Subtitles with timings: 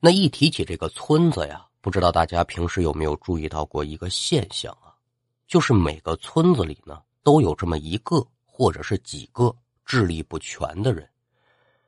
[0.00, 4.94] 那一提起这个村子呀，不知道大家平时有没有注意到过一个现象啊？
[5.48, 9.54] 就是每个村子里呢，都有这么一个或者是几个
[9.84, 11.08] 智力不全的人。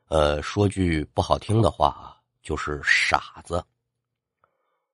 [0.09, 3.63] 呃，说句不好听的话啊，就是傻子。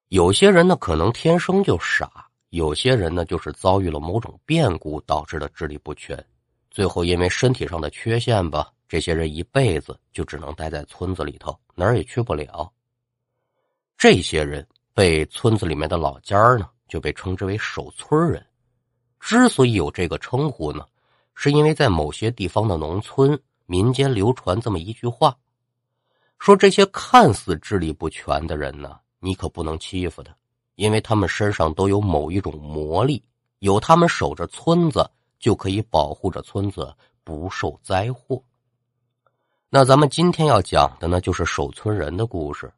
[0.09, 2.29] 有些人呢，可能天生就傻。
[2.49, 6.23] 有些人呢，就是遭遇了某种变故导致的智力不全，
[6.70, 12.71] 最后因为身体上的缺陷吧，这些人一辈子就只能待在村子里头，哪儿也去不了。
[13.97, 18.46] 这些人被村子里面的老家呢，就被称之为守村人。
[19.20, 20.86] 之所以有这个称呼呢，
[21.33, 25.36] 是因为在某些地方的农村民间流传这么一句话，
[26.37, 30.32] 说这些看似智力不全的人呢，你可不能欺负他。
[30.75, 33.23] 因为他们身上都有某一种魔力，
[33.59, 38.40] 有他们守着村子，就可以保护着村子不受灾祸。
[39.72, 42.72] 那咱们今天要讲的呢，就是守村人的故事。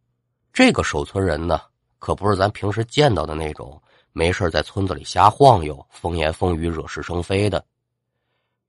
[0.60, 1.62] 这个守村人呢，
[2.00, 7.66] 可不是咱平时见到的那种没事在村子里瞎晃悠、风言风语、惹是生非的。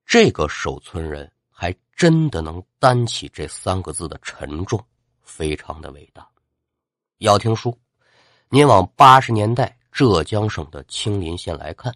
[0.06, 4.80] 这个守村人还真的能担起这三个字的沉重，
[5.20, 6.24] 非常的伟大。
[7.18, 7.76] 要听书。
[8.50, 11.92] 您往八十年代浙江省的青林县来看，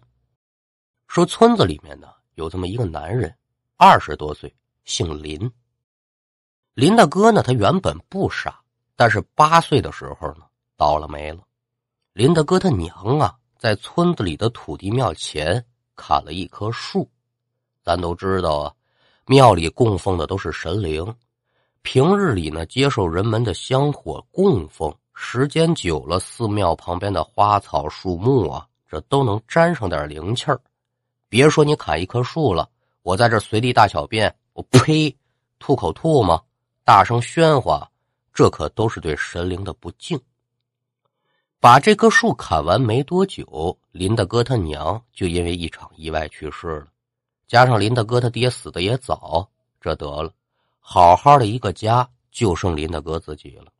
[1.07, 3.33] 说村子里面呢有这么一个男人，
[3.77, 5.49] 二十多岁，姓林。
[6.73, 8.61] 林大哥呢，他原本不傻，
[8.95, 10.45] 但是八岁的时候呢
[10.77, 11.39] 倒了霉了。
[12.13, 15.65] 林大哥他娘啊，在村子里的土地庙前
[15.95, 17.09] 砍了一棵树。
[17.83, 18.73] 咱都知道啊，
[19.25, 21.15] 庙里供奉的都是神灵，
[21.81, 24.93] 平日里呢接受人们的香火供奉。
[25.13, 30.59] 时间久了，寺庙旁边的花草树木啊，这都能沾上点灵气儿。
[31.29, 32.69] 别说你砍一棵树了，
[33.01, 35.15] 我在这随地大小便，我呸，
[35.57, 36.45] 吐口唾沫，
[36.83, 37.89] 大声喧哗，
[38.35, 40.19] 这可都是对神灵的不敬。
[41.61, 46.87] 把这棵树砍完没多久，林大哥他娘就因为一场意外去世了，
[47.47, 50.31] 加上林大哥他爹死的也早，这得了，
[50.79, 53.71] 好好的一个家就剩林大哥自己了。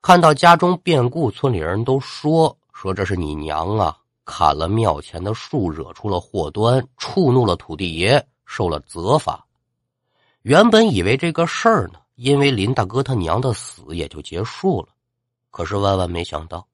[0.00, 9.44] 看到家中变故，村里人都说说这是你娘啊，砍了庙前的树，惹出了祸端，触怒了土地爷，受了责罚。
[10.42, 14.88] 原本以为这个事儿呢，因为林大哥他娘的死也就结束了，
[15.50, 16.66] 可是万万没想到，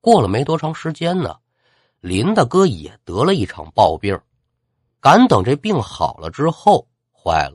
[0.00, 1.36] 过了没多长时间呢，
[2.00, 4.18] 林大哥也得了一场暴病。
[5.00, 7.54] 赶等这病好了之后，坏了，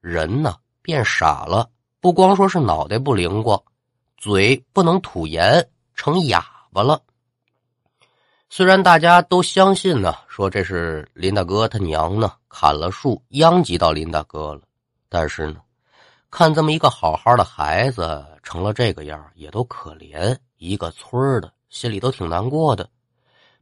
[0.00, 1.68] 人呢变傻了，
[2.00, 3.60] 不光说是脑袋不灵光。
[4.16, 7.00] 嘴不能吐言，成哑巴了。
[8.50, 14.62] 虽然大家都相信呢，说这是林大哥他娘呢砍了树殃及到林大哥了，
[15.08, 15.60] 但是呢，
[16.30, 20.36] 看这么一个好好的孩子成了这个样也都可怜。
[20.58, 22.88] 一个村的心里都挺难过的。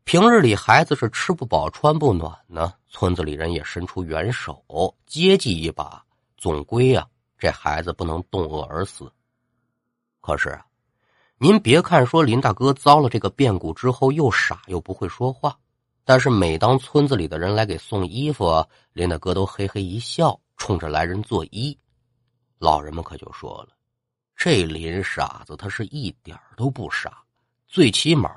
[0.04, 4.62] 平日里孩子是吃不饱穿不暖呢，村子里人也伸出援手
[5.04, 6.04] 接济一把，
[6.36, 7.06] 总归呀，
[7.38, 9.10] 这孩子不能冻饿而死。
[10.20, 10.58] 可是，
[11.38, 15.56] 您别看说林大哥遭了这个变故之后又傻又不会说话，
[16.04, 21.76] 但是每当村子里的人来给送衣服，林大哥都嘿嘿一笑，冲着来人作揖。
[22.58, 23.68] 老人们可就说了
[24.36, 27.22] ：“这林傻子他是一点都不傻，
[27.66, 28.30] 最起码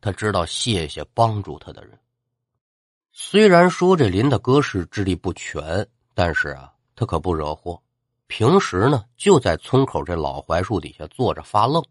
[0.00, 1.98] 他知道谢谢帮助他的人。
[3.12, 7.80] 虽然说这林大哥是智力不全，但是啊，他可不惹祸。”
[8.30, 11.82] 平时呢，就在村口这老槐树底下坐着发愣。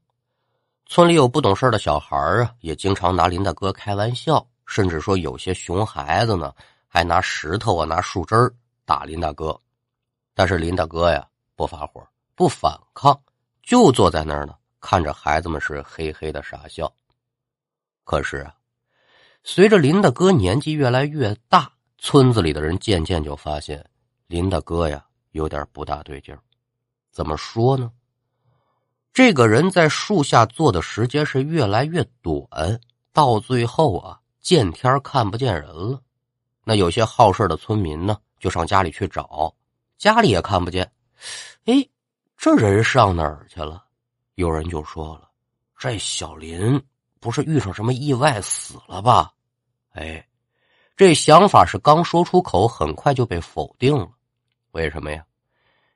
[0.86, 6.54] 村里有不懂事的小孩啊，也经常拿林大哥开玩笑，甚至说有些熊孩子呢，
[6.88, 8.36] 还拿石头啊、拿树枝
[8.86, 9.60] 打林大哥。
[10.36, 11.28] 但是林大哥呀，
[11.58, 13.20] 不发火，不反抗，
[13.62, 16.90] 就坐在那儿呢，看着孩子们是嘿嘿的傻笑。
[18.06, 18.56] 可是啊，
[19.44, 23.86] 随着林大哥年纪越来越大，村子里的人渐渐就发现
[24.28, 25.04] 林大哥呀。
[25.32, 26.42] 有点不大对劲儿，
[27.12, 27.92] 怎么说呢？
[29.14, 32.80] 这个人在树下坐的时间是越来越短，
[33.14, 36.02] 到最后啊，见天看不见人了。
[36.64, 39.54] 那有些好事的村民呢，就上家里去找，
[40.00, 40.92] 家里也看不见。
[41.66, 41.88] 哎，
[42.38, 43.84] 这人上哪儿去了？
[44.36, 45.30] 有人就说了
[45.78, 46.82] ：“这小林
[47.20, 49.32] 不是遇上什么意外死了吧？”
[49.94, 50.28] 哎，
[50.96, 54.10] 这想法是刚说出口，很快就被否定了。
[54.72, 55.24] 为什么呀？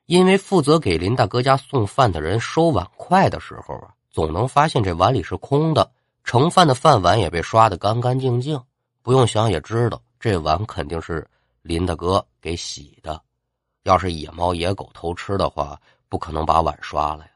[0.06, 5.90] 因为负责给林大哥家送饭的人收碗筷的时候啊，总能发现这碗里是空的，
[6.24, 8.60] 盛饭的饭碗也被刷得干干净净。
[9.02, 11.26] 不用想也知道，这碗肯定是
[11.62, 13.22] 林大哥给洗的。
[13.82, 17.30] 要是野猫野狗偷吃的话，不可能把碗刷了呀。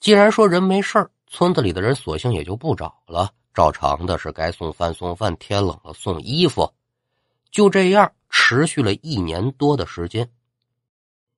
[0.00, 6.72] 既然说人没事村子里的人索性也就不找了，照常的是该送饭送饭，天冷了送衣服，
[7.50, 10.30] 就这样持续了一年多的时间。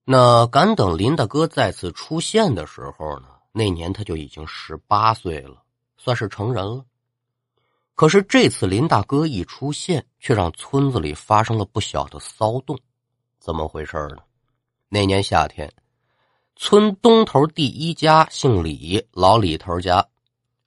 [0.04, 3.28] 那敢等林大哥再次出现的时候呢？
[3.52, 5.62] 那年他就已经十八岁了，
[5.96, 6.84] 算是成人了。
[7.94, 12.78] 可是这次林大哥一出现，却让村子里发生了不小的骚动。
[13.40, 14.18] 怎么回事呢？
[14.90, 15.72] 那年夏天，
[16.56, 20.06] 村东头第一家姓李，老李头家，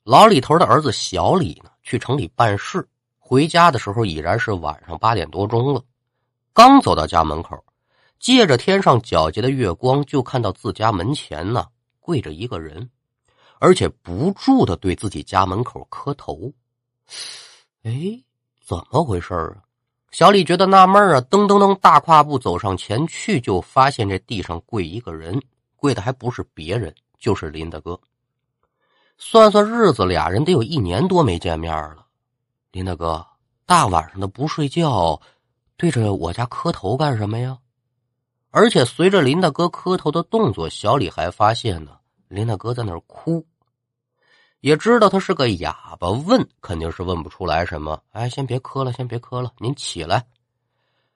[0.04, 2.90] 老李头的儿子小李呢，去城里办事，
[3.20, 5.84] 回家的时候已然是晚上八点多钟了。
[6.52, 7.64] 刚走到家门口，
[8.20, 11.68] 借着天上皎洁的月光，就看到自家门前呢
[12.00, 12.90] 跪着一个人，
[13.60, 16.52] 而且不住的对自己家门口磕头。
[17.84, 18.20] 哎，
[18.66, 19.62] 怎么回事啊？
[20.14, 25.42] 小李觉得纳闷啊，噔噔噔，大跨步走上前去，就发现这地上跪一个人，
[25.76, 28.00] 跪的还不是别人，就是林大哥。
[29.18, 32.06] 算算日子，俩人得有一年多没见面了。
[32.72, 33.26] 林大哥，
[33.66, 35.20] 大晚上的不睡觉，
[35.78, 37.58] 对着我家磕头干什么呀？
[38.52, 43.44] 而且随着林大哥磕头的动作，小李还发现呢，林大哥在那儿哭。
[44.64, 48.02] 也知道他是个哑巴，问肯定是问不出来什么。
[48.14, 50.26] 哎，先别磕了，先别磕了，您起来，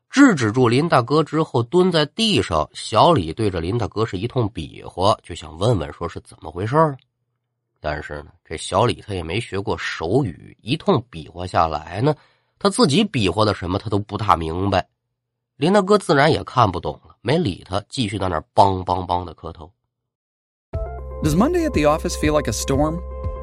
[0.09, 2.69] 制止住林大哥之后，蹲在地上。
[2.73, 6.75] 小李对着林大哥是一通比划，就想问问说是怎么回事
[7.79, 12.13] 但是呢，这小李他也没学过手语，一通比划下来呢，
[12.59, 14.85] 他自己比划的什么他都不大明白。
[15.55, 19.71] 林大哥自然也看不懂了，没理他，继续在那梆梆梆的磕头。
[21.23, 23.00] Does Monday at the office feel like a storm?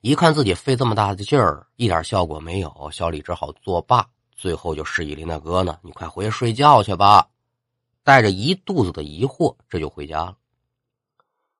[0.00, 4.08] 一看自己费这么大的劲儿，一点效果没有，小李只好作罢。
[4.36, 7.28] 最后就示意林大哥呢：“你快回去睡觉去吧。”
[8.04, 10.36] 带着一肚子的疑惑，这就回家了。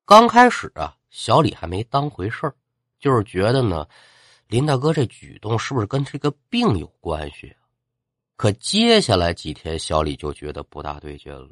[0.04, 2.54] 刚开始啊，小李还没当回事儿，
[3.00, 3.86] 就是觉得呢，
[4.46, 7.54] 林大哥这举动是不是跟这个病有关系？
[8.36, 11.50] 可接下来几天，小李就觉得不大对劲了。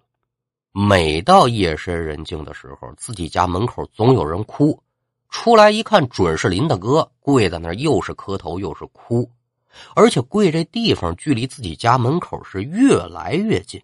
[0.70, 4.80] 每到夜深人静的时候，自己家门口总有人哭。
[5.38, 9.30] 出来一看，准是林大哥跪在那儿，又是磕头又是哭，
[9.94, 13.80] 而且跪这地方距离自己家门口是越来越近。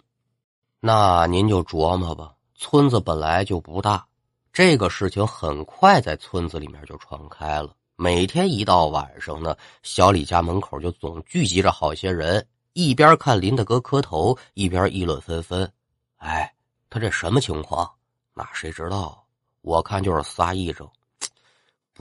[0.81, 4.04] 那您就琢磨吧，村子本来就不大，
[4.50, 7.76] 这个事情很快在村子里面就传开了。
[7.96, 15.70] 每天一到晚上呢，小李家门口就总聚集着好些人，一边看林大哥磕头，一边议论纷纷。
[16.16, 16.52] 哎，
[16.88, 17.88] 他这什么情况？
[18.34, 19.22] 那谁知道？
[19.60, 20.88] 我看就是仨癔症。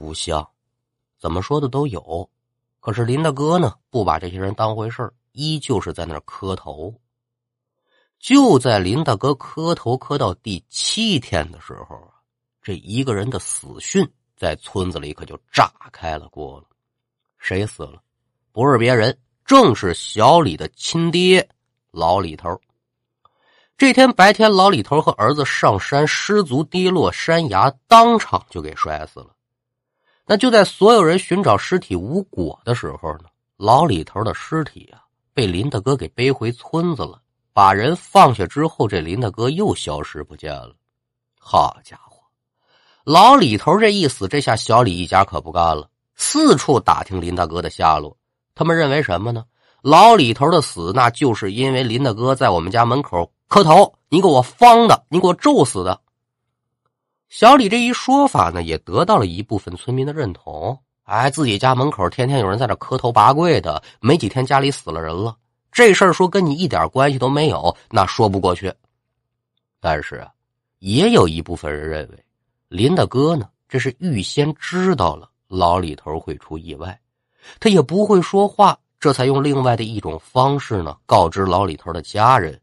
[0.01, 0.50] 不像，
[1.19, 2.27] 怎么说的都有，
[2.80, 6.92] 可是林大哥呢，不把这些人当回事依旧是在那磕头。
[8.19, 12.17] 就在林大哥磕头磕到第七天的时候啊，
[12.63, 16.65] 这一个人的死讯在村子里可就炸开了锅了。
[17.38, 18.01] 谁死了？
[18.51, 19.15] 不是别人，
[19.46, 21.48] 正是小李的亲爹
[21.91, 22.60] 老李头。
[23.77, 29.36] 这天白天，老李头和儿子上山，失足跌落山崖，当场就给摔死了。
[30.32, 33.26] 那就在所有人寻找尸体无果的时候呢，
[33.58, 37.22] 老李头的尸体啊被林大哥给背回村子了。
[37.52, 40.74] 把人放下之后，这林大哥又消失不见了。
[41.38, 42.22] 好家伙，
[43.04, 48.16] 老李头这一死，这下小李一家可不干了，四处打听林大哥的下落。
[48.56, 49.44] 他们认为什么呢？
[49.82, 56.00] 老李头的死，那就是因为林大哥在我们家门口磕头，你给我方的，你给我咒死的。
[57.32, 60.78] 小李这一说法呢，也得到了一部分村民的认同。
[61.04, 65.38] 哎，自己家门口天天有人在这磕头拔跪的，没几天家里死了人了，
[65.72, 68.74] 这事儿说跟你一点关系都没有，那说不过去。
[69.80, 70.30] 但是啊，
[70.80, 72.26] 也有一部分人认为，
[72.68, 77.00] 林大哥呢，这是预先知道了老李头会出意外，
[77.62, 82.60] 他也不会说话，这才用另外的一种方式呢，告知老李头的家人。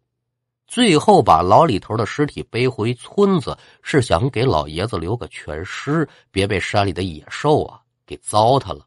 [0.69, 8.87] 最后把老李头的尸体背回村子，是想给老爷子留个全尸，别被山里的野兽啊给糟蹋了。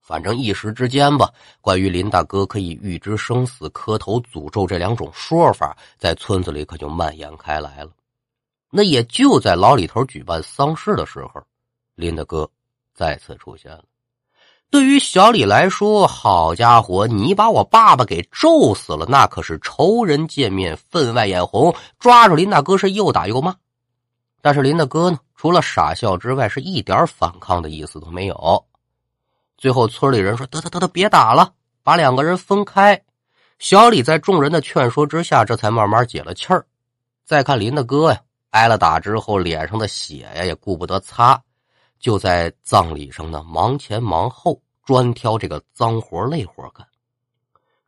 [0.00, 1.30] 反正一时之间吧，
[1.60, 7.90] 关于林大哥可以预知生死、磕头诅咒这两种说法，在村子里可就蔓延开来了。
[8.70, 11.44] 那也就在老李头举办丧事的时候，
[11.96, 12.48] 林大哥
[12.94, 13.84] 再次出现了。
[14.70, 23.54] 对于小李来说，好家伙，你把我爸爸给咒死了，那可是仇人见面分外眼红，抓住林大哥是又打又骂。
[24.42, 28.62] 但是林大哥呢，除了傻笑之外，是一点反抗的意思都没有。
[29.56, 33.02] 最后，村里人说：“得得得得，别打了，把两个人分开。”
[33.58, 36.64] 小李在众人的劝说之下，这才慢慢解了气儿。
[37.24, 38.20] 再看林大哥呀，
[38.50, 41.42] 挨了打之后，脸上的血呀也顾不得擦。
[41.98, 46.86] 就在葬礼上呢，忙前忙后，专挑这个脏活累活干。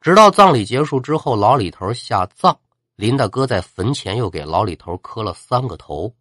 [0.00, 2.56] 直到葬礼结束之后，老李头下葬，
[2.96, 6.12] 林大哥在坟前又给老李头磕了三个头，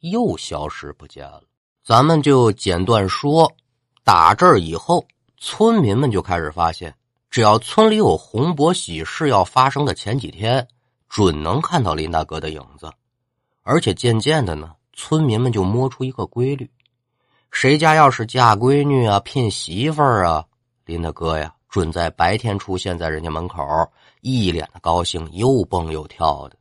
[0.00, 1.42] 又消失不见了。
[1.84, 3.52] 咱们就简短说，
[4.02, 6.94] 打这儿以后，村民们就开始发现，
[7.30, 10.66] 只要村里有红伯喜事要发生的前几天，
[11.08, 12.90] 准能看到林大哥的影子。
[13.62, 16.70] 而且渐渐的呢，村民们就摸出一个规律。
[17.58, 20.44] 谁家要是嫁闺女啊、聘媳妇儿啊，
[20.84, 23.64] 林大哥呀，准在白天出现在人家门口，
[24.20, 26.56] 一脸的高兴，又蹦又跳的。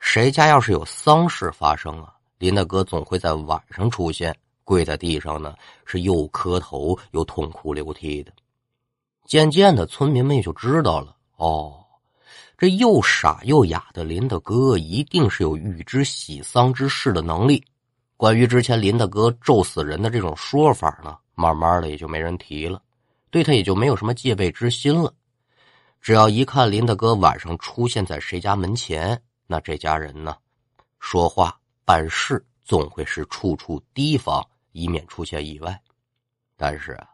[0.00, 4.34] 谁家要是有丧事发生啊，林大哥总会在晚上出现，
[4.64, 8.32] 跪在地上呢，是又磕头又痛哭流涕的。
[9.26, 11.84] 渐渐的，村民们也就知道了，哦，
[12.56, 17.62] 这又傻又哑的林大哥，一定是有预知喜丧之事的能力。
[18.22, 22.80] 关于之前林大哥咒死人的这种说法呢，慢慢的也就没人提了，
[23.32, 25.12] 对他也就没有什么戒备之心了。
[26.00, 30.36] 只要一看林大哥晚上出现在谁家门前，那这家人呢，
[31.00, 35.76] 说话办事总会是处处提防，以免出现意外。
[36.56, 37.08] 但是啊，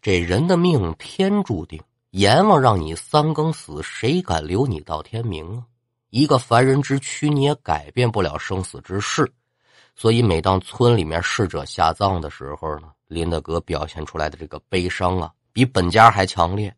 [0.00, 1.78] 这人的命天注定，
[2.12, 5.66] 阎王让你三更死，谁敢留你到天明啊？
[6.08, 9.30] 一个凡人之躯，你也改变不了生死之事。
[9.94, 16.74] 所以，每当村里面逝者下葬的时候呢，林大哥表现出来的这个悲伤啊，比本家还强烈。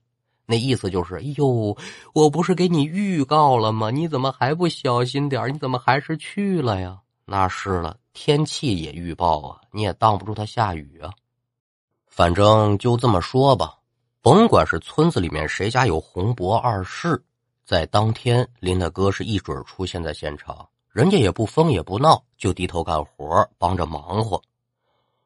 [0.46, 1.76] 那意思就是：哎呦，
[2.12, 3.90] 我不是给你预告了吗？
[3.90, 6.98] 你怎么还不小心点你怎么还是去了呀？
[7.24, 11.10] 那是了，天气也预报啊，你也挡不住它下雨啊。
[12.06, 13.78] 反正就这么说吧，
[14.20, 17.24] 甭管是村子里面谁家有红伯二世，
[17.64, 20.68] 在当天，林大哥是一准出现在现场。
[20.94, 24.40] 人家也不疯也不闹，就低头干活，帮着忙活。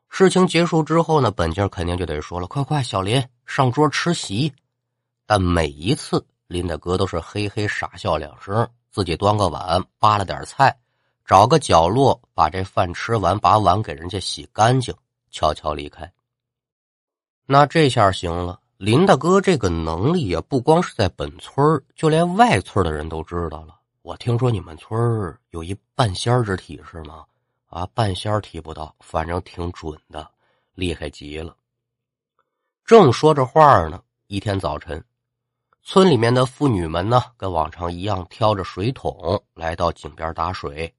[0.08, 4.50] 事情结束之后呢，本家肯定就得说了：“快快，小林上桌吃席。”
[5.26, 10.74] 但每一次林大哥都是嘿嘿傻笑两声，自己端个碗，扒了点菜，
[11.26, 14.94] 找个角落把这饭吃完，把碗给人家洗干净，
[15.30, 16.10] 悄悄离开。
[17.44, 23.77] 那这下行了，林大哥这个能力也，不光是在本村就连外村的人都知道了。
[24.08, 27.26] 我听说你们村儿有一半仙之体是吗？
[27.66, 30.26] 啊，半仙提不到，反正挺准的，
[30.72, 31.54] 厉害极了。
[32.86, 35.04] 正说着话呢，一天早晨，
[35.82, 40.94] 村里面的妇女们呢，跟往常一样挑着水桶来到井边打水。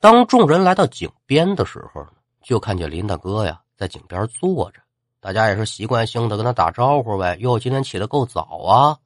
[0.00, 4.80] 当众人来到井边的时候呢，就看见林大哥呀在井边坐着，
[5.20, 7.36] 大家也是习惯性的跟他打招呼呗。
[7.38, 8.98] 哟，今天起得够早啊！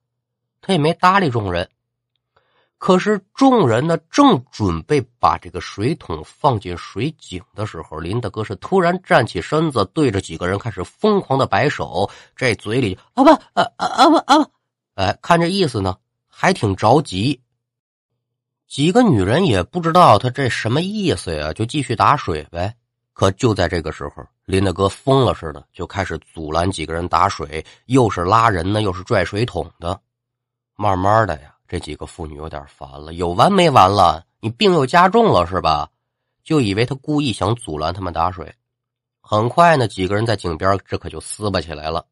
[0.63, 1.69] 他也没搭理众人。
[2.83, 13.39] 可是众人呢，正准备把这个水桶放进水井的时候，林大哥是突然站起身子，对着几个人开始疯狂的摆手，这嘴里啊不啊
[13.77, 14.51] 啊啊不啊不，
[14.97, 15.97] 哎，看这意思呢，
[16.27, 17.41] 还挺着急。
[18.67, 22.75] 几个女人也不知道他这什么意思呀，就继续打水呗。
[23.13, 30.01] 可就在这个时候，林大哥疯了似的就开始阻拦几个人打水，又是拉人呢，又是拽水桶的，
[30.75, 31.52] 慢慢的呀。
[31.73, 34.27] 这几个妇女有点烦了，有完没完了？
[34.41, 35.89] 你病又加重了是吧？
[36.45, 38.55] 就以为他故意想阻拦他们打水。
[39.23, 42.05] 很快呢，几个人在井边这可就撕巴起来了。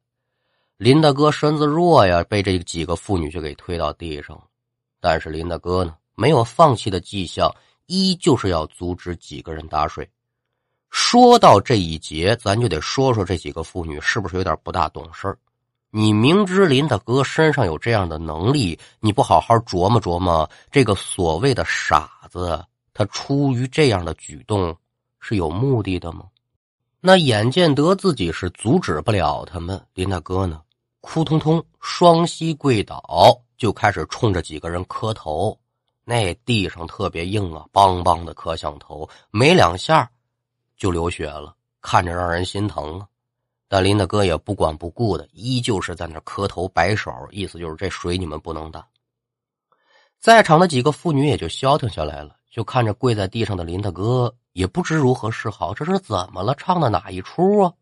[0.78, 4.42] 林大哥身子弱呀，被这几个妇女就给推到地上。
[4.98, 10.08] 但是林大哥呢，没有放弃的迹象，依旧是要阻止几个人打水。
[10.88, 15.36] 说到这一节，咱就得说说这几个妇女是不是有点不大懂事儿。
[15.92, 24.76] 你明知林大哥身上有这样的能力，你不好好琢磨琢磨，这个所谓的傻子，他出于这样的举动
[25.18, 26.26] 是有目的的吗？
[27.00, 30.60] 那眼见得自己是阻止不了他们，林大哥呢，
[31.00, 35.58] 扑通通双膝跪倒，就开始冲着几个人磕头。
[36.04, 40.08] 那地上特别硬啊，梆梆的磕响头，没两下
[40.76, 43.06] 就流血了，看着让人心疼啊。
[43.72, 48.84] 但林大哥也不管不顾的，依旧是在那磕头摆手，意思就是这水你们不能打。
[50.18, 55.72] 在场的几个妇女也就消停下来了，就看着跪在地上的林大哥，也不知如何是好。
[55.72, 56.52] 这是怎么了？
[56.56, 57.72] 唱的哪一出啊？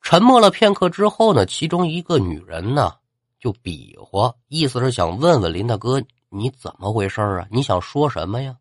[0.00, 2.94] 沉默了片刻之后呢，其中一个女人呢
[3.38, 7.46] 就比划，意思是想问问林大哥你怎么回事啊？
[7.50, 8.56] 你想说什么呀？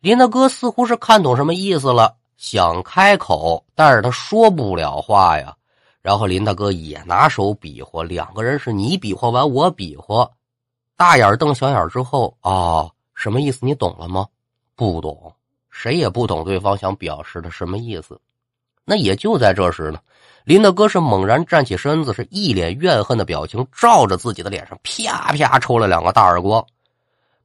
[0.00, 5.54] 林大哥似乎是看懂什么意思了，想开口，但是他说不了话呀。
[6.00, 10.26] 然后林大哥也拿手比划，两个人是你比划完我比划，
[10.96, 13.66] 大眼瞪小眼之后啊，什么意思？
[13.66, 14.26] 你懂了吗？
[14.74, 15.30] 不懂，
[15.68, 18.18] 谁也不懂对方想表示的什么意思。
[18.86, 19.98] 那也就在这时呢，
[20.44, 26.64] 林大哥是猛然站起身子，是一脸怨恨的表情，照着自己的脸上啪啪抽了两个大耳光，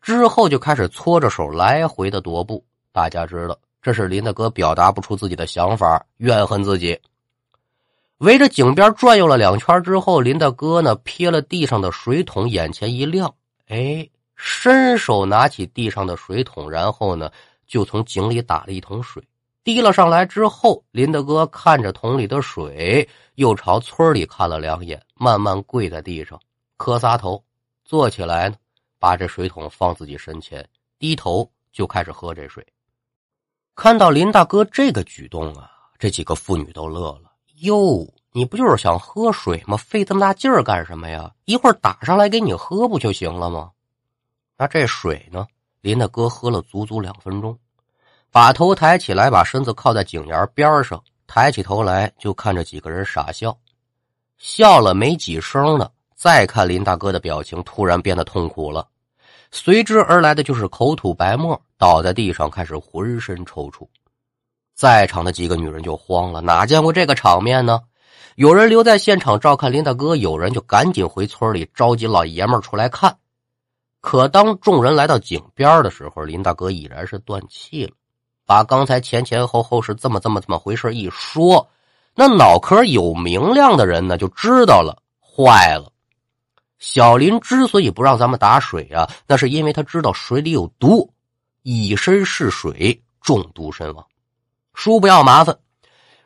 [0.02, 2.64] 之后就开始搓着手来回的踱步。
[2.94, 7.00] 大家知道，这是林大哥表达不出自己的想法，怨恨自己。
[8.18, 13.32] 围着井边转悠了两圈之后，林大哥呢瞥了地上的水桶，眼前一亮，
[13.68, 17.30] 哎，伸手拿起地上的水桶，然后呢
[17.68, 19.22] 就从井里打了一桶水，
[19.64, 26.40] 提了上来之后，林大哥看着桶里的水，又朝村里看了两眼，慢慢跪在地上，
[26.78, 27.44] 磕仨头，
[27.84, 28.56] 坐起来呢，
[28.98, 32.66] 把这水桶放自己身前，低头就开始喝这水。
[33.76, 37.32] 看到林大哥这个举动啊，这几个妇女都乐了。
[37.62, 39.76] 哟，你不就是想喝水吗？
[39.76, 41.30] 费这么大劲儿干什么呀？
[41.44, 43.72] 一会儿打上来给你喝不就行了吗？
[44.58, 45.46] 那这水呢？
[45.82, 47.60] 林大哥喝了足足两分钟，
[48.32, 53.56] 把头抬起来，把身子靠在井沿边上，抬起头来就看着几个人傻笑，
[54.38, 55.92] 笑了没几声呢。
[56.16, 58.88] 再看林大哥的表情，突然变得痛苦了，
[59.58, 63.88] 随之而来的就是口吐白沫，倒在地上，开始浑身抽搐。
[64.76, 67.80] 在场的几个女人就慌了，哪见过这个场面呢？
[68.36, 73.16] 有人留在现场照看林大哥，有人就赶紧回村里召集老爷们出来看。
[74.02, 77.94] 可当众人来到井边的时候，林大哥已然是断气了。
[78.46, 81.66] 把刚才前前后后是这么这么这么回事一说，
[82.14, 85.94] 那脑壳有明亮的人呢就知道了，坏了。
[86.88, 91.12] 小林之所以不让咱们打水啊，那是因为他知道水里有毒，
[91.64, 94.06] 以身试水，中毒身亡。
[94.76, 95.58] 叔不要麻烦。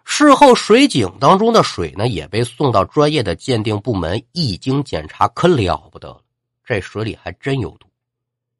[0.04, 6.22] 事后，水井当中的水呢，也被送到专业的鉴定部门一经检查，可了不得了，
[6.66, 7.88] 这水里还真有毒。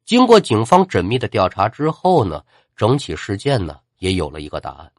[0.06, 2.42] 经过警方缜密的调查之后呢，
[2.74, 4.90] 整起事件呢也有了一个答案：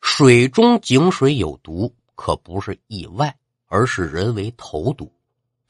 [0.00, 3.32] 水中井水有毒，可不是意外，
[3.68, 5.08] 而是人为投毒。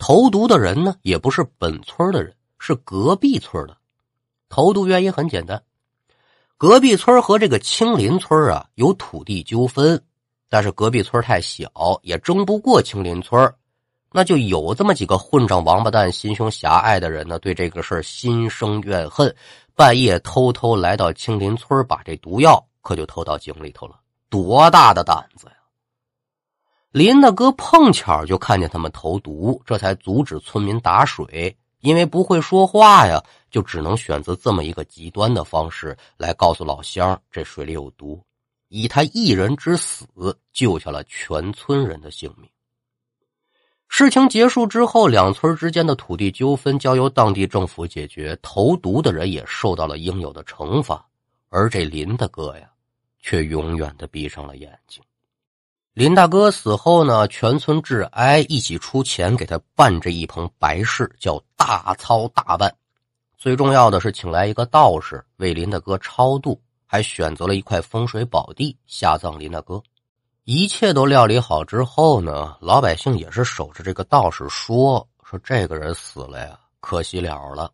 [0.00, 3.76] 投毒的人呢，也不是本村的人，是隔壁村的。
[4.48, 5.62] 投毒原因很简单。
[6.56, 10.02] 隔壁村和这个青林村啊有土地纠纷，
[10.48, 11.70] 但是隔壁村太小，
[12.02, 13.54] 也争不过青林村，
[14.10, 19.34] 那就有这么几个混账王八蛋、心胸狭隘的人呢，对这个事心生怨恨，
[19.74, 24.00] 半夜偷偷来到青林村，把这毒药可就偷到井里头了。
[24.30, 25.52] 多大的胆子呀！
[26.92, 31.56] 林大哥碰巧就看见他们投毒，这才阻止村民打水。
[31.80, 38.22] 因为不会说话呀，就只能选择这么一个极端的方式来告诉老乡这水里有毒，
[38.68, 40.04] 以他一人之死
[40.52, 42.50] 救下了全村人的性命。
[43.88, 51.02] 事情结束之后，两村之间的土地纠纷交由当地政府解决，投毒的人也受到了应有的惩罚，
[51.48, 52.70] 而这林大哥呀，
[53.20, 55.02] 却永远的闭上了眼睛。
[55.92, 62.72] 林大哥死后呢，全村致哀，一起出钱给他办这一棚白事，叫大操大办。
[63.36, 69.82] 最重要的是，请来一个道士为林大哥超度，还选择了一块风水宝地下葬林大哥。
[70.44, 77.70] 一切都料理好之后呢，老百姓也是守着这个道士说说这个人死了呀，可惜了了，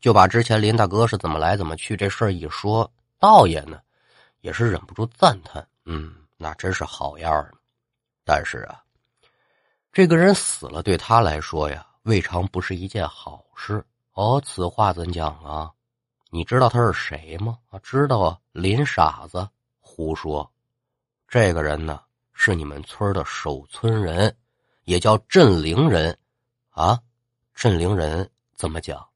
[0.00, 3.78] 就把之前林大哥是怎么来怎么去这事儿一说，道爷呢
[4.40, 6.12] 也是忍不住赞叹，嗯。
[6.42, 7.54] 那真是好样儿
[8.24, 8.82] 但是啊，
[9.92, 14.42] 这个人死了，对他来说呀，未尝不是一件好事哦。
[14.44, 15.70] 此话怎讲啊？
[16.30, 17.58] 你知道他是谁吗？
[17.70, 20.50] 啊，知道啊，林傻子胡说。
[21.28, 22.02] 这个人呢，
[22.32, 24.36] 是你们村的守村人，
[24.82, 26.18] 也叫镇灵人
[26.70, 26.98] 啊。
[27.54, 29.06] 镇灵人怎么讲？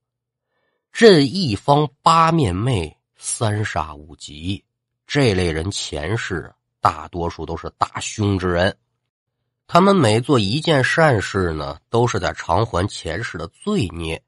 [0.93, 4.65] 镇一方八面媚，三煞五吉。
[5.07, 6.53] 这类人前世。
[6.87, 8.77] 大多数都是大凶之人，
[9.66, 14.22] 他们每做一件善事呢，都是在偿还前世的罪孽。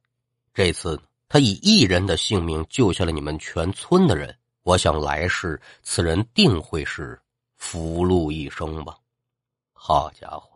[0.53, 7.17] 这次他以一人的性命救下了你们全村的人，我想来世此人定会是
[7.57, 8.97] 福禄一生吧。
[9.73, 10.49] 好家伙！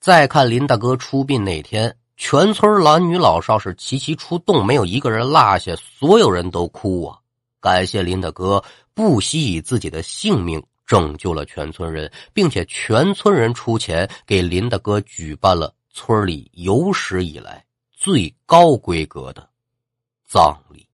[0.00, 7.18] 再看林大哥出殡那天，全村男女老少是齐齐出动，没有一个人落下，所有人都哭啊！
[7.60, 8.64] 感谢林大哥
[8.94, 10.64] 不惜以自己的性命。
[10.88, 19.48] 拯救了全村人，并且全村人出钱给林大哥举办了村里有史以来最高规格的
[20.26, 20.87] 葬礼。